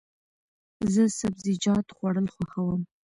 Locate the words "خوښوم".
2.33-2.81